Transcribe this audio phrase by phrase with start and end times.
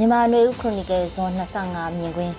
[0.00, 1.32] မြန်မာနွေဦးခရိုနီကယ်ဇွန်
[1.64, 2.34] 25မြင်ကွင်း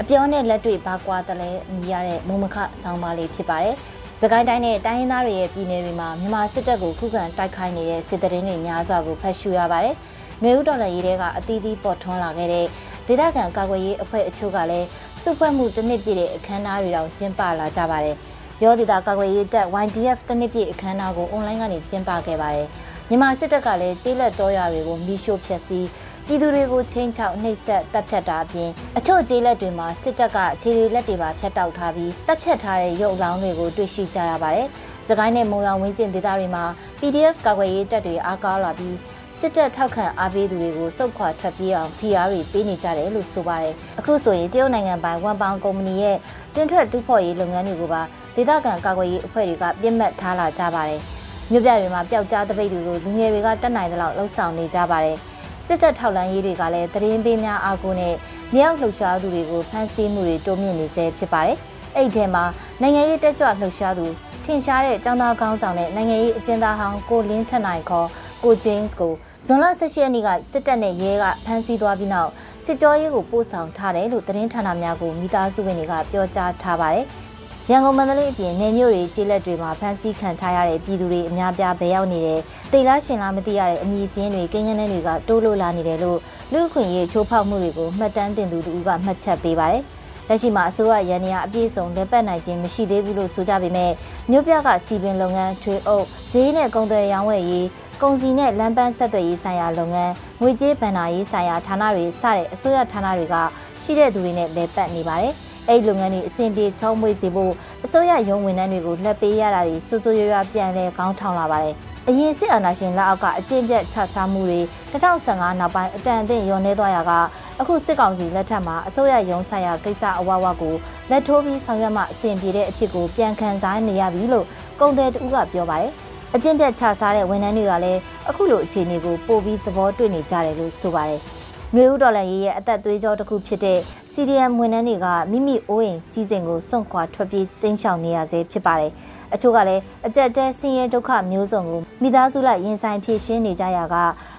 [0.00, 3.74] အပြောနဲ့လက်တွေ့ဘာကွာတယ်လဲမြည်ရတဲ့မုံမခဆောင်းပါးလေးဖြစ်ပါတယ်။
[4.20, 9.94] စကိုင်းတိုင်းနဲ့တိုင်းရင်းသားတွေရဲ့ပြည်နယ်တွေမှာမြန်မာစစ်တပ်ကိုခုခံတိုက်ခိုက်နေတဲ့စစ်တရင်တွေများစွာကိုဖတ်ရှုရပါတယ်။
[10.42, 12.66] နွေဦးတော်လှန်ရေးတွေကအသီးသီးပေါ်ထွန်းလာခဲ့တဲ့
[13.06, 14.86] ဒေသခံကာကွယ်ရေးအဖွဲ့အချို့ကလည်း
[15.22, 18.16] စုဖွဲ့မှုတစ်နှစ်ပြည့်တဲ့အခမ်းအနားတွေတောင်ကျင်းပလာကြပါတယ်။
[18.62, 22.68] ရောဒေသကာကွယ်ရေးတပ် YDF တစ်နှစ်ပြည့်အခမ်းအနားကိုအွန်လိုင်းကနေကျင်းပခဲ့ပါတယ်။
[23.08, 25.86] မြန်မာစစ်တပ်ကလည်းကျေးလက်တော်ရွာတွေကိုမီးရှို့ဖျက်ဆီး
[26.26, 34.68] ပြည်သူတွေကိုချင်းချောက်နှိပ်စက်တပ်ဖြတ်တာအပြင်အချို့ကျေးလက်တွေမှာစစ်တပ်ကခြေတွေလက်တွေပါဖျက်တောက်ထားပြီးတပ်ဖြတ်ထားတဲ့ရုပ်လောင်းတွေကိုတွေ့ရှိကြရပါတယ်။
[35.08, 36.64] စကိုင်းနဲ့မုံရောင်ဝင်းကျင်ဒေသတွေမှာ
[36.98, 38.96] PDF ကာကွယ်ရေးတပ်တွေအားကောင်းလာပြီး
[39.38, 46.16] စစ်တပ်ထောက်ခံအားပေးသူတွေကိုစုခွာထွက်ပြေးအောင်ဖိအားတွေပေးနေကြတယ်လို့ဆိုပါတယ်။အခုဆိုရင်တရုတ်နိုင်ငံပိုင်ဝန်ပောင်ကုမ္ပဏီရဲ့
[46.54, 48.02] တွင်ထွက်တူးဖော်ရေးလုပ်ငန်းတွေကိုပါ
[48.36, 51.00] ဒေသခံကာကွယ်ရေးအဖွဲ့တွေကပြစ်မှတ်ထားလာကြပါတယ်။
[51.50, 55.18] မြို့ပြတွေမှာပျောက်ကြားတပိတ်တွေကိုလူငယ်တွေကတက်နိုင်သလောက်လှုပ်ဆောင်နေကြပါတယ်။
[55.66, 58.14] စစ်တပ်ထောက်လှမ်းရေးတွေကလည်းသတင်းပေးများအားကိုနဲ့
[58.54, 61.56] မြောက်လှုပ်ရှားသူတွေကိုဖမ်းဆီးမှုတွေတိုးမြင့်နေဆဲဖြစ်ပါတယ်။
[61.96, 62.44] အဲ့ဒီထဲမှာ
[62.80, 64.06] နိုင်ငံရေးတက်ကြွလှုပ်ရှားသူ
[64.44, 68.08] ထင်ရှားတဲ့ចောင်းသားကောင်းဆောင်တဲ့နိုင်ငံရေးအကျဉ်းသားဟောင်းကိုလင်းထက်နိုင်ခေါ်
[68.44, 69.12] ကိုဂျင်းစ်ကို
[69.46, 72.30] ဇွန်လ18ရက်နေ့ကစစ်တပ်နဲ့ရဲကဖမ်းဆီးသွားပြီးနောက်
[72.64, 77.06] စစ်ကြောရေးကိုပို့ဆောင်ထားတယ်လို့သတင်းဌာနများကိုမိသားစုဝင်တွေကပြောကြားထားပါတယ်။
[77.70, 82.40] ရန်ကုန်မန္တလေးအပြင်နေမြို့တွေကျေးလက်တွေမှာဖမ်းဆီးခံထားရတဲ့ပြည်သူတွေအများပြားဘဲရောက်နေတယ်။
[82.72, 86.18] တိတ်လားရှင်လားမသိရတဲ့အမည်စင်းတွေကိန်းဂန်းတွေကတိုးလို့လာနေတယ်လို့
[86.52, 89.82] လူ့အခွင့်အရေးချိုးဖောက်မှုတွေကိုမှတ်တမ်းတင်သူတို့ကမှတ်ချက်ပေးပါတယ်။
[90.28, 93.92] လက်ရှိမှာအစိုးရရန်နေရအပြည့်စုံလက်ပတ်နိုင်ခြင်းမရှိသေးဘူးလို့ဆိုကြပေမဲ့
[94.30, 97.66] မြို့ပြကစီပင်လုပ်ငန်းထွေအုပ်ဈေးနဲ့ကုန်သွယ်ရောင်းဝယ်ရေး
[98.02, 103.34] ကုန်စည်နဲ့လမ်းပန်းဆက်သွယ်ရေးဆိုင်ရာလုပ်ငန်းငွေကြေးဗန်နာရေးဆိုင်ရာဌာနတွေစတဲ့အစိုးရဌာနတွေက
[103.82, 105.34] ရှိတဲ့သူတွေနဲ့လက်ပတ်နေပါတယ်။
[105.68, 107.52] အဲ့ဒီလုပ်ငန်းတွေအဆင်ပြေချောမွေ့စေဖို့
[107.84, 111.74] အစိုးရရုံးဝန်ထမ်းတွေကိုလက်ပေးရတာတွေစိုးစိုးရွားရွားပြန်လဲကောင်းထောင်လာပါတယ်။
[112.08, 114.60] အရင်စစ်အာဏာရှင်လက်အောက်ကအကျင့်ပြတ်ချစားမှုတွေ
[114.92, 117.12] 2015နောက်ပိုင်းအတန်အသင့်ရောနေသွားရက
[117.60, 120.74] အခုစစ်ကောင်စီလက်ထက်မှာအစိုးရရုံးဆိုင်ရာကိစ္စအဝဝကို
[121.10, 124.46] လက်ထိုးပြီးဆောင်ရွက်မှအဆင်ပြေတဲ့အဖြစ်ကိုပြန်ခံစားနေရပြီလို့
[124.80, 125.92] ကုန်သည်တူကပြောပါတယ်။
[126.34, 131.22] အကျင့်ပြတ်ချစားတဲ့ဝန်ထမ်းတွေကလည်းအခုလိုအခြေအနေကိုပိုပြီးသဘောတွေ့နေကြတယ်လို့ဆိုပါတယ်။
[131.72, 133.78] နွေဦးဒေါ်လာရေးရဲ့အသက်သွေးကြောတစ်ခုဖြစ်တဲ့
[134.12, 138.92] CDM ဝန်ထမ်းတွေကမိမိအိုးအိမ်စီစဉ်ကိုစွန့်ခွာထွက်ပြေးတင်းရှောင်နေရဆဲဖြစ်ပါတယ်။
[139.34, 143.96] အချို့ကလည်းအကြက်တဲဆင်းရဲဒုက္ခမျိုးစုံကိုမိသားစုလိုက်ရင်ဆိုင်ဖြည့်ရှင်းနေကြရက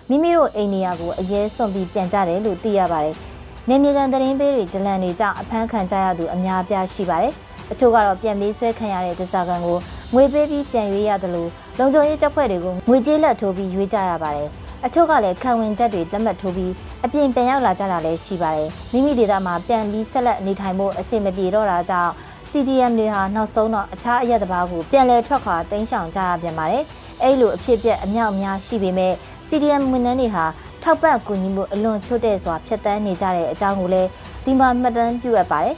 [0.09, 3.15] မိမိတို့အိမ်နေရာကိုအရေးစွန့်ပြီးပြန်ကြတယ်လို့သိရပါတယ်။
[3.69, 7.33] နေမြေကန်သတင်းပေးတွေဒလန်တွေကြောင့်အဖမ်းခံကြရသူအများအပြားရှိပါတယ်။
[7.71, 9.77] အချို့ကတော့ပြန်ပေးဆွဲခံရတဲ့ဒဇာကန်ကို
[10.13, 11.49] ငွေပေးပြီးပြန်ရွေးရတယ်လို့
[11.79, 14.49] လုံခြုံရေးတပ်ဖွဲ့တွေကိုငွေကြေးလက်ထိုးပြီးရွေးကြရပါတယ်။
[14.87, 16.73] အချို့ကလည်းခံဝင်ချက်တွေလက်မှတ်ထိုးပြီး
[17.05, 22.11] အပြင်ပြန်ရောက်လာကြတာလည်းရှိပါတယ်မိမိဒေသမှာပြန်ပြီးဆက်လက်နေထိုင်ဖို့အဆင်မပြေတော့တာကြောင့်
[22.49, 26.83] CDM တွေဟာနောက်ဆုံးတော့အခြားအရက်တစ်ပါးကိုပြန်လည်ထွက်ခွာတင်းရှောင်ကြရပြန်ပါတယ်
[27.21, 29.13] အဲ့လိုအဖြစ်ပြက်အမြောက်အများရှိပေမဲ့
[29.47, 30.45] CDM ဝန်ထမ်းတွေဟာ
[30.83, 34.09] ထောက်ပံ့ကူညီမှုအလွန်ချွတ်တဲ့စွာဖျက်ဆီးနေကြတဲ့အကြောင်းကိုလည်း
[34.45, 35.75] ဒီမှာမှတ်တမ်းပြုအပ်ပါတယ်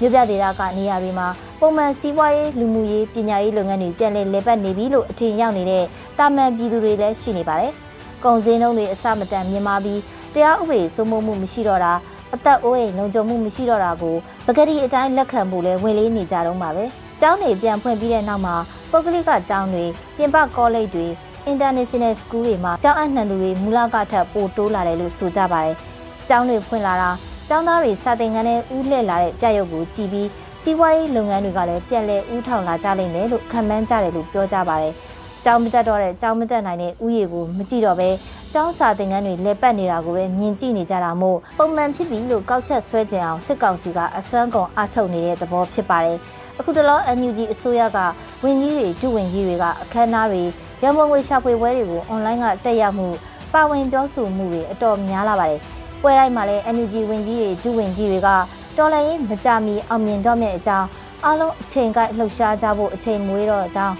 [0.00, 1.28] မြို့ပြဒေသကနေရာတွေမှာ
[1.60, 5.84] ပုံမှန်စီးပွားရေးလူမှုရေးပညာရေးလုပ်ငန်းတွေပြန်လည်လည်ပတ်နေပြီလို့အထင်ရောက်နေတဲ့
[6.18, 7.74] တာမန်ပြည်သူတွေလည်းရှိနေပါတယ်။
[8.24, 10.00] ကုန်စည်နှုန်းတွေအစမတန်မြင့်မားပြီး
[10.34, 11.92] တရားဥပဒေစိုးမိုးမှုမရှိတော့တာ
[12.34, 14.16] အသက်အိုးအိမ်လုံခြုံမှုမရှိတော့တာကို
[14.46, 16.84] ပကတိအတိုင်းလက်ခံဖို့လဲဝင်လေးနေကြတော့မှာပဲ။
[17.20, 18.54] ကျောင်းတွေပြန်ဖွင့်ပြီးတဲ့နောက်မှာ
[18.90, 19.84] ပုဂ္ဂလိကကျောင်းတွေ
[20.16, 21.06] ပြင်ပကောလိပ်တွေ
[21.52, 25.76] international school တွေမှာကျောင်းအနှံသူတွေမူလကထက်ပိုတိုးလာတယ်လို့ဆိုကြပါတယ်။
[26.28, 27.10] ကျောင်းတွေဖွင့်လာတာ
[27.48, 30.28] ကျောင်းသားတွေစာသင်ခန်းထဲဦးလှည့်လာတဲ့ပြရုပ်ကိုကြည်ပြီး
[30.60, 34.94] စီးပွားရေးလုပ်ငန်းတွေကလည်းပြန်လည်ဦးထောင်လာကြလိမ့်မယ်လို့ခံမှန်းကြတယ်လို့ပြောကြပါတယ်။
[35.44, 38.08] ကျောင်းမတက်တော့တဲ့ကျောင်းမတက်နိုင်တဲ့ဥယေကိုမကြည့်တော့ပဲ
[38.52, 46.18] ကျောင်းစာသင်ခန်းတွေလက်ပတ်နေတာကိုပဲမြင်ကြည့်နေကြတာမို့ပုံမှန်ဖြစ်ပြီလို့ကောက်ချက်ဆွဲကြအောင်စစ်ကောင်စီကအစွမ်းကုန်အထုတ်နေတဲ့သဘောဖြစ်ပါတယ်
[46.58, 47.98] အခုတလော NUG အစိုးရက
[48.44, 50.42] ဝင်ကြီးတွေဒုဝင်ကြီးတွေကအခမ်းအနားတွေ
[50.82, 53.08] ရမုံငွေရှာဖွေပွဲတွေကိုအွန်လိုင်းကတက်ရောက်မှု
[53.52, 55.60] ပါဝင်ပြောဆိုမှုတွေအတော်များလာပါတယ်
[56.02, 58.28] ပွဲတိုင်းမှာလည်း NUG ဝင်ကြီးတွေဒုဝင်ကြီးတွေက
[58.76, 60.88] တော်လည်းမကြမီအောင်မြင်တော့မယ့်အကြောင်း
[61.24, 63.94] အားလုံးအချိန်ကိုက်လှုပ်ရှားကြဖို့အချိန်မွေးတော့အကြောင်း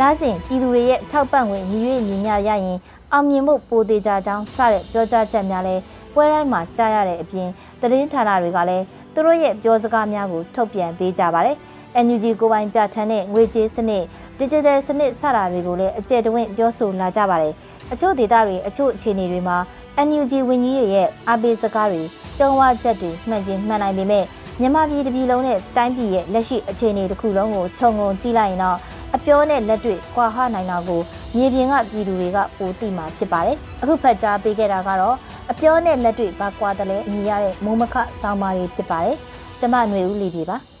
[0.00, 2.78] လာစဉ်ပြည်သူတွေရဲ့ထောက်ပံ့ငွေညီရွေညီမျှရရင်
[3.12, 5.76] အောင်မြင်မှုပိုသေးကြကြောင်းစတဲ့ပြောကြားချက်များလဲ
[6.14, 7.48] ပွဲတိုင်းမှာကြားရတဲ့အပြင်
[7.80, 11.56] သတင်းဌာနတွေကလည်းသူတို့ရဲ့ပြောစကားများကိုထုတ်ပြန်ပေးကြပါတယ်။
[12.04, 14.04] NUG ကိုပိုင်ပြဋ္ဌာန်းတဲ့ငွေကြေးစနစ်
[14.38, 17.52] digital စနစ်စတာတွေကိုလည်းအကျယ်တဝင့်ပြောဆိုလာကြပါတယ်။
[17.92, 19.56] အချို့ဒေသတွေအချို့အခြေအနေတွေမှာ
[20.06, 22.02] NUG ဝန်ကြီးတွေရဲ့အားပေးစကားတွေ
[22.38, 24.24] ကြုံဝချက်တွေမှန်ချင်းမှန်နိုင်ပေမဲ့
[24.60, 28.78] မြန်မာပြည်တပြည်လုံးနဲ့တိုင်းပြည်ရဲ့လက်ရှိအခြေအနေတစ်ခုလုံးကိုခြုံငုံကြည့်လိုက်ရင်တော့
[29.16, 31.00] အပြောနဲ့လက်တွေ့ကွာဟနိုင်တာကို
[31.36, 35.16] မြေပြင်ကပြည်သူတွေကပိုသိမှာဖြစ်ပါတယ်။အခုဖတ်ကြားပေးခဲ့တာကတော့
[35.50, 39.16] အပြောနဲ့လက်တွေ့ဘာကွာတယ်လဲအမြင်ရတဲ့မိုးမခဆောင်းပါးလေးဖြစ်ပါတယ်။
[39.60, 40.58] ကျမຫນွေဦးလီပြေပါ။